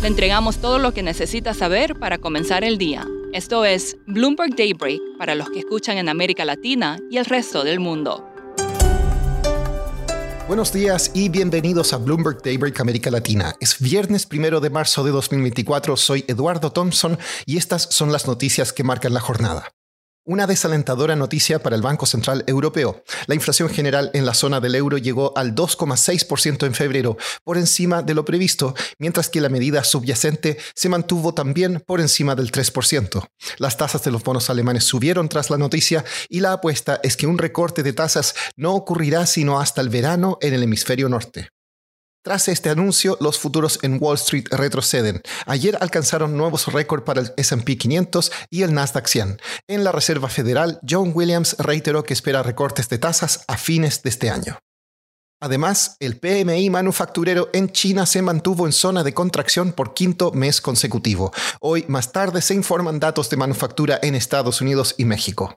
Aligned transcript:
Le 0.00 0.06
entregamos 0.06 0.58
todo 0.58 0.78
lo 0.78 0.94
que 0.94 1.02
necesita 1.02 1.54
saber 1.54 1.98
para 1.98 2.18
comenzar 2.18 2.62
el 2.62 2.78
día. 2.78 3.04
Esto 3.32 3.64
es 3.64 3.96
Bloomberg 4.06 4.54
Daybreak 4.54 5.00
para 5.18 5.34
los 5.34 5.50
que 5.50 5.58
escuchan 5.58 5.98
en 5.98 6.08
América 6.08 6.44
Latina 6.44 7.00
y 7.10 7.16
el 7.16 7.24
resto 7.24 7.64
del 7.64 7.80
mundo. 7.80 8.24
Buenos 10.46 10.72
días 10.72 11.10
y 11.14 11.28
bienvenidos 11.28 11.92
a 11.92 11.96
Bloomberg 11.96 12.40
Daybreak 12.42 12.78
América 12.78 13.10
Latina. 13.10 13.56
Es 13.60 13.80
viernes 13.80 14.24
primero 14.24 14.60
de 14.60 14.70
marzo 14.70 15.02
de 15.02 15.10
2024. 15.10 15.96
Soy 15.96 16.24
Eduardo 16.28 16.70
Thompson 16.70 17.18
y 17.44 17.58
estas 17.58 17.82
son 17.90 18.12
las 18.12 18.28
noticias 18.28 18.72
que 18.72 18.84
marcan 18.84 19.12
la 19.12 19.20
jornada. 19.20 19.72
Una 20.28 20.46
desalentadora 20.46 21.16
noticia 21.16 21.62
para 21.62 21.74
el 21.74 21.80
Banco 21.80 22.04
Central 22.04 22.44
Europeo. 22.46 23.02
La 23.28 23.34
inflación 23.34 23.70
general 23.70 24.10
en 24.12 24.26
la 24.26 24.34
zona 24.34 24.60
del 24.60 24.74
euro 24.74 24.98
llegó 24.98 25.32
al 25.38 25.54
2,6% 25.54 26.66
en 26.66 26.74
febrero, 26.74 27.16
por 27.44 27.56
encima 27.56 28.02
de 28.02 28.12
lo 28.12 28.26
previsto, 28.26 28.74
mientras 28.98 29.30
que 29.30 29.40
la 29.40 29.48
medida 29.48 29.84
subyacente 29.84 30.58
se 30.74 30.90
mantuvo 30.90 31.32
también 31.32 31.80
por 31.80 32.02
encima 32.02 32.34
del 32.34 32.52
3%. 32.52 33.26
Las 33.56 33.78
tasas 33.78 34.04
de 34.04 34.10
los 34.10 34.22
bonos 34.22 34.50
alemanes 34.50 34.84
subieron 34.84 35.30
tras 35.30 35.48
la 35.48 35.56
noticia 35.56 36.04
y 36.28 36.40
la 36.40 36.52
apuesta 36.52 37.00
es 37.02 37.16
que 37.16 37.26
un 37.26 37.38
recorte 37.38 37.82
de 37.82 37.94
tasas 37.94 38.34
no 38.54 38.74
ocurrirá 38.74 39.24
sino 39.24 39.58
hasta 39.58 39.80
el 39.80 39.88
verano 39.88 40.36
en 40.42 40.52
el 40.52 40.62
hemisferio 40.62 41.08
norte. 41.08 41.48
Tras 42.24 42.48
este 42.48 42.68
anuncio, 42.68 43.16
los 43.20 43.38
futuros 43.38 43.78
en 43.82 43.98
Wall 44.00 44.16
Street 44.16 44.46
retroceden. 44.50 45.22
Ayer 45.46 45.78
alcanzaron 45.80 46.36
nuevos 46.36 46.66
récords 46.66 47.04
para 47.04 47.20
el 47.20 47.32
SP 47.38 47.78
500 47.78 48.32
y 48.50 48.62
el 48.62 48.74
Nasdaq 48.74 49.06
100. 49.06 49.40
En 49.68 49.84
la 49.84 49.92
Reserva 49.92 50.28
Federal, 50.28 50.80
John 50.88 51.12
Williams 51.14 51.56
reiteró 51.58 52.02
que 52.02 52.14
espera 52.14 52.42
recortes 52.42 52.88
de 52.88 52.98
tasas 52.98 53.44
a 53.46 53.56
fines 53.56 54.02
de 54.02 54.10
este 54.10 54.30
año. 54.30 54.58
Además, 55.40 55.96
el 56.00 56.18
PMI 56.18 56.68
manufacturero 56.68 57.48
en 57.52 57.70
China 57.70 58.06
se 58.06 58.22
mantuvo 58.22 58.66
en 58.66 58.72
zona 58.72 59.04
de 59.04 59.14
contracción 59.14 59.72
por 59.72 59.94
quinto 59.94 60.32
mes 60.32 60.60
consecutivo. 60.60 61.32
Hoy 61.60 61.84
más 61.86 62.10
tarde 62.10 62.42
se 62.42 62.54
informan 62.54 62.98
datos 62.98 63.30
de 63.30 63.36
manufactura 63.36 64.00
en 64.02 64.16
Estados 64.16 64.60
Unidos 64.60 64.96
y 64.98 65.04
México. 65.04 65.54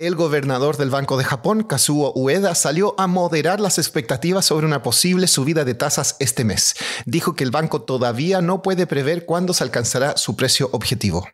El 0.00 0.14
gobernador 0.14 0.78
del 0.78 0.88
Banco 0.88 1.18
de 1.18 1.24
Japón, 1.24 1.62
Kazuo 1.62 2.14
Ueda, 2.14 2.54
salió 2.54 2.94
a 2.96 3.06
moderar 3.06 3.60
las 3.60 3.76
expectativas 3.76 4.46
sobre 4.46 4.64
una 4.64 4.82
posible 4.82 5.26
subida 5.26 5.66
de 5.66 5.74
tasas 5.74 6.16
este 6.20 6.42
mes. 6.42 6.74
Dijo 7.04 7.34
que 7.34 7.44
el 7.44 7.50
banco 7.50 7.82
todavía 7.82 8.40
no 8.40 8.62
puede 8.62 8.86
prever 8.86 9.26
cuándo 9.26 9.52
se 9.52 9.62
alcanzará 9.62 10.16
su 10.16 10.36
precio 10.36 10.70
objetivo. 10.72 11.28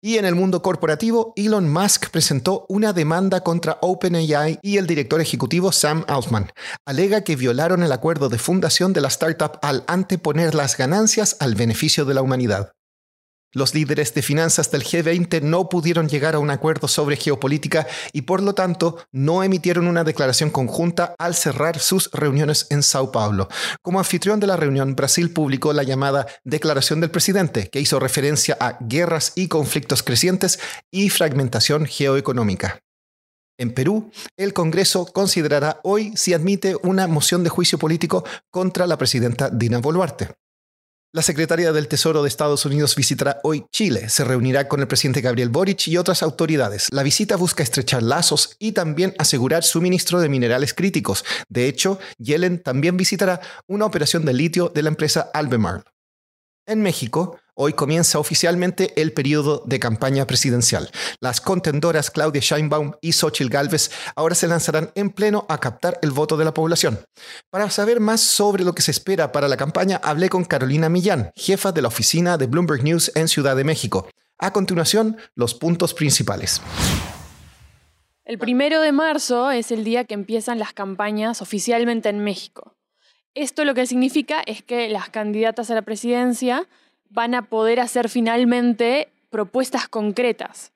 Y 0.00 0.18
en 0.18 0.24
el 0.24 0.36
mundo 0.36 0.62
corporativo, 0.62 1.32
Elon 1.34 1.68
Musk 1.68 2.10
presentó 2.10 2.64
una 2.68 2.92
demanda 2.92 3.40
contra 3.40 3.78
OpenAI 3.82 4.60
y 4.62 4.76
el 4.76 4.86
director 4.86 5.20
ejecutivo 5.20 5.72
Sam 5.72 6.04
Altman. 6.06 6.52
Alega 6.86 7.24
que 7.24 7.34
violaron 7.34 7.82
el 7.82 7.90
acuerdo 7.90 8.28
de 8.28 8.38
fundación 8.38 8.92
de 8.92 9.00
la 9.00 9.08
startup 9.08 9.58
al 9.62 9.82
anteponer 9.88 10.54
las 10.54 10.76
ganancias 10.76 11.36
al 11.40 11.56
beneficio 11.56 12.04
de 12.04 12.14
la 12.14 12.22
humanidad. 12.22 12.70
Los 13.52 13.74
líderes 13.74 14.14
de 14.14 14.22
finanzas 14.22 14.70
del 14.70 14.84
G20 14.84 15.42
no 15.42 15.68
pudieron 15.68 16.08
llegar 16.08 16.36
a 16.36 16.38
un 16.38 16.50
acuerdo 16.50 16.86
sobre 16.86 17.16
geopolítica 17.16 17.86
y 18.12 18.22
por 18.22 18.42
lo 18.42 18.54
tanto 18.54 18.98
no 19.10 19.42
emitieron 19.42 19.88
una 19.88 20.04
declaración 20.04 20.50
conjunta 20.50 21.16
al 21.18 21.34
cerrar 21.34 21.80
sus 21.80 22.10
reuniones 22.12 22.68
en 22.70 22.84
Sao 22.84 23.10
Paulo. 23.10 23.48
Como 23.82 23.98
anfitrión 23.98 24.38
de 24.38 24.46
la 24.46 24.56
reunión, 24.56 24.94
Brasil 24.94 25.32
publicó 25.32 25.72
la 25.72 25.82
llamada 25.82 26.28
Declaración 26.44 27.00
del 27.00 27.10
Presidente, 27.10 27.68
que 27.70 27.80
hizo 27.80 27.98
referencia 27.98 28.56
a 28.60 28.78
guerras 28.80 29.32
y 29.34 29.48
conflictos 29.48 30.04
crecientes 30.04 30.60
y 30.92 31.10
fragmentación 31.10 31.86
geoeconómica. 31.86 32.82
En 33.58 33.74
Perú, 33.74 34.10
el 34.38 34.54
Congreso 34.54 35.06
considerará 35.06 35.80
hoy 35.82 36.16
si 36.16 36.32
admite 36.34 36.76
una 36.82 37.06
moción 37.08 37.42
de 37.42 37.50
juicio 37.50 37.78
político 37.78 38.24
contra 38.50 38.86
la 38.86 38.96
presidenta 38.96 39.50
Dina 39.50 39.78
Boluarte. 39.78 40.39
La 41.12 41.22
secretaria 41.22 41.72
del 41.72 41.88
Tesoro 41.88 42.22
de 42.22 42.28
Estados 42.28 42.64
Unidos 42.64 42.94
visitará 42.94 43.40
hoy 43.42 43.66
Chile. 43.72 44.08
Se 44.08 44.22
reunirá 44.22 44.68
con 44.68 44.78
el 44.78 44.86
presidente 44.86 45.20
Gabriel 45.20 45.48
Boric 45.48 45.88
y 45.88 45.96
otras 45.96 46.22
autoridades. 46.22 46.86
La 46.92 47.02
visita 47.02 47.34
busca 47.34 47.64
estrechar 47.64 48.00
lazos 48.00 48.54
y 48.60 48.70
también 48.70 49.16
asegurar 49.18 49.64
suministro 49.64 50.20
de 50.20 50.28
minerales 50.28 50.72
críticos. 50.72 51.24
De 51.48 51.66
hecho, 51.66 51.98
Yellen 52.18 52.62
también 52.62 52.96
visitará 52.96 53.40
una 53.66 53.86
operación 53.86 54.24
de 54.24 54.34
litio 54.34 54.68
de 54.68 54.84
la 54.84 54.90
empresa 54.90 55.28
Albemarle. 55.34 55.82
En 56.64 56.80
México, 56.80 57.40
hoy 57.62 57.74
comienza 57.74 58.18
oficialmente 58.18 58.98
el 59.00 59.12
periodo 59.12 59.62
de 59.66 59.78
campaña 59.78 60.26
presidencial. 60.26 60.90
Las 61.20 61.42
contendoras 61.42 62.10
Claudia 62.10 62.40
Scheinbaum 62.40 62.92
y 63.02 63.12
Xochitl 63.12 63.50
Galvez 63.50 63.90
ahora 64.16 64.34
se 64.34 64.48
lanzarán 64.48 64.92
en 64.94 65.10
pleno 65.10 65.44
a 65.50 65.58
captar 65.58 65.98
el 66.00 66.10
voto 66.10 66.38
de 66.38 66.46
la 66.46 66.54
población. 66.54 67.00
Para 67.50 67.68
saber 67.68 68.00
más 68.00 68.22
sobre 68.22 68.64
lo 68.64 68.74
que 68.74 68.80
se 68.80 68.92
espera 68.92 69.30
para 69.30 69.46
la 69.46 69.58
campaña, 69.58 70.00
hablé 70.02 70.30
con 70.30 70.46
Carolina 70.46 70.88
Millán, 70.88 71.32
jefa 71.36 71.70
de 71.70 71.82
la 71.82 71.88
oficina 71.88 72.38
de 72.38 72.46
Bloomberg 72.46 72.82
News 72.82 73.12
en 73.14 73.28
Ciudad 73.28 73.54
de 73.56 73.64
México. 73.64 74.08
A 74.38 74.54
continuación, 74.54 75.18
los 75.34 75.54
puntos 75.54 75.92
principales. 75.92 76.62
El 78.24 78.38
primero 78.38 78.80
de 78.80 78.92
marzo 78.92 79.50
es 79.50 79.70
el 79.70 79.84
día 79.84 80.04
que 80.04 80.14
empiezan 80.14 80.58
las 80.58 80.72
campañas 80.72 81.42
oficialmente 81.42 82.08
en 82.08 82.24
México. 82.24 82.74
Esto 83.34 83.66
lo 83.66 83.74
que 83.74 83.86
significa 83.86 84.42
es 84.46 84.62
que 84.62 84.88
las 84.88 85.10
candidatas 85.10 85.70
a 85.70 85.74
la 85.74 85.82
presidencia 85.82 86.66
van 87.10 87.34
a 87.34 87.42
poder 87.42 87.80
hacer 87.80 88.08
finalmente 88.08 89.12
propuestas 89.28 89.88
concretas. 89.88 90.72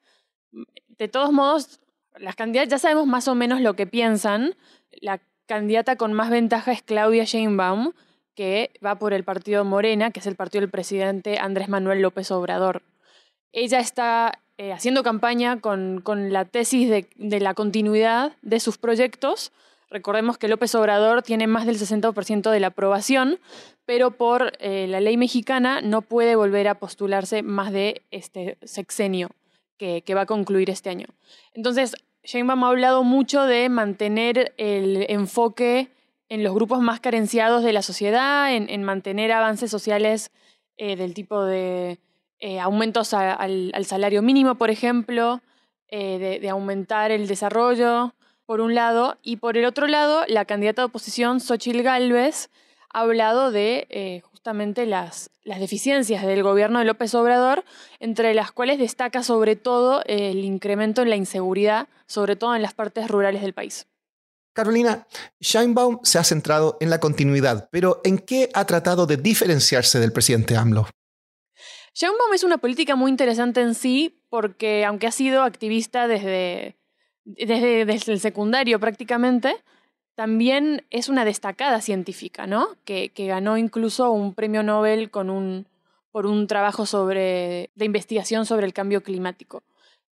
De 0.99 1.09
todos 1.09 1.33
modos, 1.33 1.81
las 2.17 2.37
candidatas 2.37 2.71
ya 2.71 2.79
sabemos 2.79 3.07
más 3.07 3.27
o 3.29 3.35
menos 3.35 3.61
lo 3.61 3.75
que 3.75 3.87
piensan. 3.87 4.55
La 5.01 5.21
candidata 5.47 5.97
con 5.97 6.13
más 6.13 6.31
ventaja 6.31 6.73
es 6.73 6.83
Claudia 6.83 7.25
Sheinbaum, 7.25 7.93
que 8.35 8.73
va 8.85 8.97
por 8.99 9.13
el 9.13 9.25
partido 9.25 9.65
Morena, 9.65 10.11
que 10.11 10.21
es 10.21 10.27
el 10.27 10.37
partido 10.37 10.61
del 10.61 10.71
presidente 10.71 11.39
Andrés 11.39 11.69
Manuel 11.69 12.03
López 12.03 12.31
Obrador. 12.31 12.83
Ella 13.53 13.79
está 13.79 14.41
eh, 14.59 14.73
haciendo 14.73 15.03
campaña 15.03 15.61
con, 15.61 16.03
la 16.33 16.45
tesis 16.45 16.89
de 17.17 17.41
la 17.41 17.55
continuidad 17.55 18.33
de 18.43 18.61
sus 18.61 18.79
proyectos, 18.79 19.53
Recordemos 19.95 20.39
que 20.39 20.49
López 20.49 20.75
Obrador 20.75 21.23
tiene 21.23 21.47
más 21.47 21.67
del 21.67 21.79
60% 21.79 22.51
de 22.51 22.59
la 22.59 22.67
aprobación, 22.67 23.39
pero 23.85 24.11
por 24.11 24.53
eh, 24.59 24.89
la 24.89 24.99
ley 24.99 25.17
mexicana 25.17 25.83
no 25.83 26.03
puede 26.03 26.35
volver 26.35 26.67
a 26.67 26.81
postularse 26.81 27.45
más 27.45 27.71
de 27.71 28.03
este 28.11 28.59
sexenio 28.65 29.29
que, 29.79 30.03
va 30.13 30.23
a 30.23 30.27
concluir 30.27 30.69
este 30.69 30.91
año. 30.91 31.07
Entonces, 31.53 31.95
Sheinbaum 32.25 32.65
ha 32.65 32.71
hablado 32.71 33.05
mucho 33.05 33.45
de 33.45 33.69
mantener 33.69 34.53
el 34.57 35.07
enfoque 35.09 35.93
en 36.29 36.43
los 36.43 36.55
grupos 36.55 36.81
más 36.81 36.99
carenciados 36.99 37.63
de 37.63 37.73
la 37.73 37.83
sociedad, 37.83 38.53
en, 38.53 38.83
mantener 38.83 39.31
avances 39.31 39.71
sociales 39.71 40.33
eh, 40.77 40.97
del 40.97 41.15
tipo 41.15 41.45
de 41.45 42.01
eh, 42.41 42.59
aumentos 42.59 43.15
al, 43.15 43.73
salario 43.85 44.23
mínimo, 44.23 44.57
por 44.57 44.71
ejemplo, 44.71 45.41
de, 45.89 46.41
de, 46.43 46.49
aumentar 46.49 47.13
el 47.13 47.29
desarrollo, 47.29 48.13
por 48.47 48.61
un 48.61 48.75
lado, 48.75 49.19
y 49.23 49.37
por 49.37 49.57
el 49.57 49.65
otro 49.65 49.87
lado, 49.87 50.25
la 50.29 50.45
candidata 50.45 50.83
de 50.83 50.87
oposición, 50.87 51.41
Xochil 51.41 51.83
Gálvez, 51.83 52.51
ha 52.91 53.01
hablado 53.01 53.51
de 53.51 53.87
eh, 53.91 54.23
justamente 54.31 54.87
las, 54.87 55.31
las 55.43 55.59
deficiencias 55.59 56.25
del 56.25 56.43
gobierno 56.43 56.79
de 56.79 56.85
López 56.85 57.15
Obrador, 57.15 57.65
entre 57.99 58.35
las 58.35 58.53
cuales 58.53 58.79
destaca 58.79 59.23
sobre 59.23 59.57
todo 59.57 60.03
el 60.07 60.45
incremento 60.45 61.03
en 61.03 61.11
la 61.11 61.17
inseguridad, 61.17 61.89
sobre 62.07 62.37
todo 62.37 62.55
en 62.55 62.63
las 62.63 62.75
partes 62.75 63.09
rurales 63.09 63.43
del 63.43 63.55
país. 63.55 63.87
Carolina, 64.53 65.09
Scheinbaum 65.43 65.99
se 66.05 66.19
ha 66.19 66.25
centrado 66.25 66.77
en 66.81 66.89
la 66.89 67.01
continuidad, 67.01 67.69
pero 67.73 68.01
¿en 68.05 68.19
qué 68.19 68.51
ha 68.55 68.65
tratado 68.65 69.07
de 69.07 69.17
diferenciarse 69.17 69.99
del 69.99 70.13
presidente 70.13 70.57
AMLO? 70.57 70.87
Scheinbaum 71.93 72.33
es 72.35 72.45
una 72.45 72.59
política 72.59 72.95
muy 72.95 73.11
interesante 73.11 73.61
en 73.61 73.75
sí, 73.75 74.21
porque 74.29 74.85
aunque 74.85 75.09
ha 75.09 75.13
sido 75.13 75.43
activista 75.43 76.07
desde 76.07 76.77
desde, 77.25 77.83
el 77.83 78.21
secundario 78.21 78.79
prácticamente, 78.79 79.57
también 80.15 80.85
es 80.91 81.09
una 81.09 81.25
destacada 81.25 81.81
científica, 81.81 82.47
¿no? 82.47 82.69
Que, 82.85 83.11
ganó 83.17 83.57
incluso 83.57 84.11
un 84.11 84.35
premio 84.35 84.63
Nobel 84.63 85.11
con 85.11 85.31
un, 85.31 85.67
por 86.13 86.27
un 86.27 86.47
trabajo 86.47 86.87
sobre, 86.87 87.71
de 87.75 87.85
investigación 87.85 88.47
sobre 88.47 88.67
el 88.67 88.73
cambio 88.73 89.03
climático. 89.03 89.63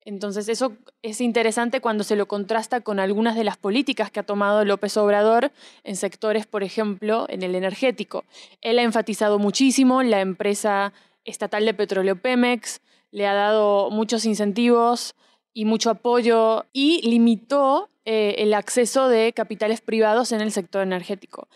Entonces 0.04 0.48
eso 0.48 0.72
es 1.02 1.20
interesante 1.20 1.80
cuando 1.80 2.02
se 2.02 2.16
lo 2.16 2.26
contrasta 2.26 2.80
con 2.80 2.98
algunas 2.98 3.36
de 3.36 3.44
las 3.44 3.56
políticas 3.56 4.10
que 4.10 4.18
ha 4.18 4.24
tomado 4.24 4.64
López 4.64 4.96
Obrador 4.96 5.52
en 5.84 5.94
sectores, 5.94 6.44
por 6.44 6.64
ejemplo, 6.64 7.26
en 7.28 7.44
el 7.44 7.54
energético. 7.54 8.24
Él 8.62 8.80
ha 8.80 8.82
enfatizado 8.82 9.38
muchísimo 9.38 10.02
la 10.02 10.20
empresa 10.20 10.92
estatal 11.24 11.64
de 11.64 11.74
petróleo 11.74 12.16
Pemex, 12.16 12.80
le 13.12 13.28
ha 13.28 13.34
dado 13.34 13.90
muchos 13.90 14.24
incentivos 14.24 15.14
y 15.54 15.64
mucho 15.64 15.90
apoyo 15.90 16.66
y 16.72 17.00
limitó 17.08 17.90
eh, 18.04 18.36
el 18.38 18.54
acceso 18.54 19.08
de 19.08 19.32
capitales 19.32 19.80
privados 19.80 20.32
en 20.32 20.40
el 20.40 20.52
sector 20.52 20.82
energético. 20.82 21.48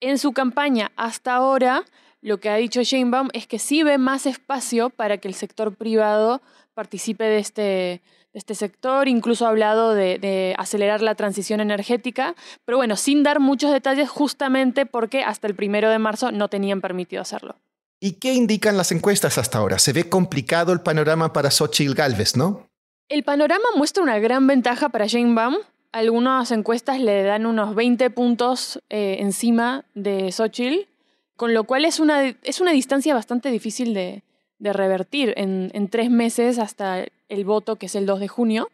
En 0.00 0.18
su 0.18 0.32
campaña 0.32 0.92
hasta 0.96 1.34
ahora, 1.34 1.84
lo 2.20 2.38
que 2.38 2.48
ha 2.48 2.56
dicho 2.56 2.82
Sheinbaum 2.82 3.28
es 3.32 3.46
que 3.46 3.58
sí 3.58 3.82
ve 3.82 3.98
más 3.98 4.26
espacio 4.26 4.90
para 4.90 5.18
que 5.18 5.28
el 5.28 5.34
sector 5.34 5.74
privado 5.76 6.42
participe 6.74 7.24
de 7.24 7.38
este, 7.38 8.02
este 8.32 8.54
sector, 8.54 9.08
incluso 9.08 9.46
ha 9.46 9.50
hablado 9.50 9.94
de, 9.94 10.18
de, 10.18 10.54
acelerar 10.58 11.00
la 11.00 11.14
transición 11.14 11.60
energética, 11.60 12.34
pero 12.64 12.76
bueno, 12.76 12.96
sin 12.96 13.22
dar 13.22 13.40
muchos 13.40 13.72
detalles 13.72 14.10
justamente 14.10 14.86
porque 14.86 15.22
hasta 15.22 15.46
el 15.46 15.54
primero 15.54 15.88
de 15.88 15.98
marzo 15.98 16.32
no 16.32 16.48
tenían 16.48 16.80
permitido 16.80 17.22
hacerlo. 17.22 17.56
¿Y 17.98 18.12
qué 18.12 18.34
indican 18.34 18.76
las 18.76 18.92
encuestas 18.92 19.38
hasta 19.38 19.58
ahora? 19.58 19.78
Se 19.78 19.92
ve 19.92 20.08
complicado 20.08 20.72
el 20.72 20.80
panorama 20.80 21.32
para 21.32 21.50
Xochitl 21.50 21.94
Galvez, 21.94 22.36
¿no? 22.36 22.65
El 23.08 23.22
panorama 23.22 23.64
muestra 23.76 24.02
una 24.02 24.18
gran 24.18 24.46
ventaja 24.48 24.88
para 24.88 25.08
Jane 25.08 25.34
Baum. 25.34 25.56
Algunas 25.92 26.50
encuestas 26.50 27.00
le 27.00 27.22
dan 27.22 27.46
unos 27.46 27.74
20 27.76 28.10
puntos 28.10 28.82
eh, 28.90 29.18
encima 29.20 29.84
de 29.94 30.32
Xochitl, 30.32 30.88
con 31.36 31.54
lo 31.54 31.64
cual 31.64 31.84
es 31.84 32.00
una, 32.00 32.22
es 32.42 32.60
una 32.60 32.72
distancia 32.72 33.14
bastante 33.14 33.50
difícil 33.50 33.94
de, 33.94 34.22
revertir 34.58 35.34
en, 35.36 35.70
en, 35.74 35.88
tres 35.88 36.10
meses 36.10 36.58
hasta 36.58 37.04
el 37.28 37.44
voto, 37.44 37.76
que 37.76 37.86
es 37.86 37.94
el 37.94 38.06
2 38.06 38.20
de 38.20 38.28
junio. 38.28 38.70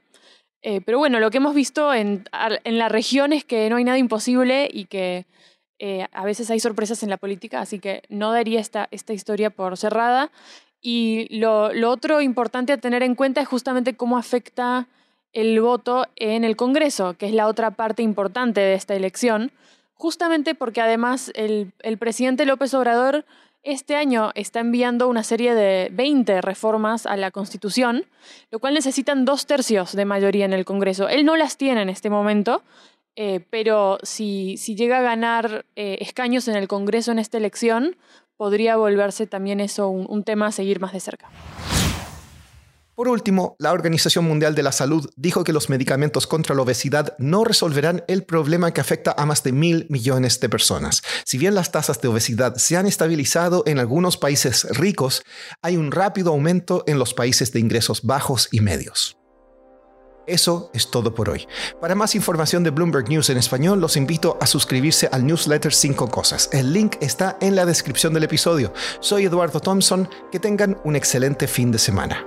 Eh, 0.62 0.81
pero 0.81 0.99
bueno, 0.99 1.20
lo 1.20 1.31
que 1.31 1.37
hemos 1.37 1.55
visto 1.55 1.93
en, 1.93 2.25
en 2.32 2.79
la 2.79 2.88
región 2.88 3.32
es 3.32 3.44
que 3.44 3.69
no 3.69 3.76
hay 3.76 3.84
nada 3.84 3.99
imposible 3.99 4.69
y 4.73 4.87
que 4.87 5.26
eh, 5.79 6.06
a 6.12 6.25
veces 6.25 6.49
hay 6.50 6.61
sorpresas 6.61 7.02
en 7.02 7.11
la 7.11 7.17
política, 7.17 7.61
así 7.61 7.81
que 7.81 8.05
no 8.08 8.32
daría 8.32 8.61
esta, 8.61 8.88
esta 8.93 9.12
historia 9.12 9.50
por 9.50 9.76
cerrada. 9.76 10.31
Y 10.82 11.29
lo, 11.38 11.70
otro 11.88 12.20
importante 12.20 12.73
a 12.73 12.79
tener 12.79 13.05
en 13.05 13.14
cuenta 13.14 13.40
es 13.40 13.49
justamente 13.49 13.94
cómo 13.94 14.19
afecta 14.19 14.88
el 15.32 15.58
voto 15.61 16.06
en 16.17 16.44
el 16.44 16.56
Congreso, 16.56 17.14
que 17.14 17.26
es 17.26 17.32
la 17.32 17.46
otra 17.46 17.70
parte 17.70 18.02
importante 18.02 18.61
de 18.61 18.75
esta 18.75 18.94
elección, 18.94 19.52
justamente 19.94 20.55
porque 20.56 20.81
además 20.81 21.31
el, 21.34 21.73
el 21.81 21.96
presidente 21.96 22.44
López 22.44 22.75
Obrador 22.75 23.25
este 23.62 23.94
año 23.94 24.32
está 24.34 24.58
enviando 24.58 25.08
una 25.08 25.23
serie 25.23 25.55
de 25.55 25.88
20 25.93 26.40
reformas 26.40 27.06
a 27.06 27.17
la 27.17 27.31
Constitución, 27.31 28.05
lo 28.50 28.58
cual 28.58 28.75
necesitan 28.75 29.25
dos 29.25 29.46
tercios 29.46 29.93
de 29.94 30.05
mayoría 30.05 30.44
en 30.44 30.52
el 30.52 30.64
Congreso. 30.64 31.08
Él 31.08 31.25
no 31.25 31.37
las 31.37 31.56
tiene 31.56 31.82
en 31.82 31.88
este 31.88 32.11
momento, 32.11 32.64
eh, 33.14 33.44
pero 33.50 33.99
si, 34.02 34.56
si, 34.56 34.75
llega 34.75 34.99
a 34.99 35.02
ganar 35.02 35.64
eh, 35.76 35.99
escaños 36.00 36.49
en 36.49 36.56
el 36.56 36.67
Congreso 36.67 37.12
en 37.12 37.20
esta 37.20 37.38
elección, 37.38 37.96
podría 38.43 38.75
volverse 38.75 39.29
también 39.29 39.61
eso 39.61 39.87
un, 39.87 40.05
un 40.09 40.25
tema 40.25 40.49
a 40.49 40.50
seguir 40.50 40.81
más 40.81 40.93
de 40.93 40.99
cerca. 40.99 41.31
Por 42.97 43.06
último, 43.06 43.55
la 43.61 43.71
Organización 43.71 44.25
Mundial 44.25 44.56
de 44.56 44.65
la 44.65 44.73
Salud 44.73 45.09
dijo 45.15 45.44
que 45.44 45.53
los 45.53 45.71
medicamentos 45.71 46.27
contra 46.27 46.56
la 46.56 46.62
obesidad 46.62 47.15
no 47.19 47.44
resolverán 47.44 48.03
el 48.09 48.25
problema 48.25 48.73
que 48.73 48.81
afecta 48.81 49.15
a 49.17 49.27
más 49.27 49.44
de 49.44 49.53
mil 49.53 49.87
millones 49.91 50.41
de 50.41 50.49
personas. 50.49 51.03
Si 51.25 51.39
bien 51.39 51.55
las 51.55 51.71
tasas 51.71 52.00
de 52.00 52.09
obesidad 52.09 52.56
se 52.56 52.77
han 52.77 52.87
estabilizado 52.87 53.62
en 53.65 53.79
algunos 53.79 54.17
países 54.17 54.65
ricos, 54.77 55.23
hay 55.62 55.77
un 55.77 55.93
rápido 55.93 56.33
aumento 56.33 56.83
en 56.89 56.99
los 56.99 57.15
países 57.15 57.53
de 57.53 57.61
ingresos 57.61 58.03
bajos 58.03 58.49
y 58.50 58.59
medios. 58.59 59.21
Eso 60.26 60.70
es 60.72 60.90
todo 60.90 61.14
por 61.14 61.30
hoy. 61.30 61.46
Para 61.80 61.94
más 61.94 62.14
información 62.14 62.62
de 62.62 62.70
Bloomberg 62.70 63.08
News 63.08 63.30
en 63.30 63.38
español, 63.38 63.80
los 63.80 63.96
invito 63.96 64.36
a 64.40 64.46
suscribirse 64.46 65.08
al 65.12 65.26
newsletter 65.26 65.72
5 65.72 66.08
Cosas. 66.08 66.48
El 66.52 66.72
link 66.72 66.96
está 67.00 67.36
en 67.40 67.56
la 67.56 67.66
descripción 67.66 68.14
del 68.14 68.24
episodio. 68.24 68.72
Soy 69.00 69.26
Eduardo 69.26 69.60
Thompson. 69.60 70.08
Que 70.30 70.38
tengan 70.38 70.78
un 70.84 70.96
excelente 70.96 71.46
fin 71.46 71.70
de 71.70 71.78
semana. 71.78 72.26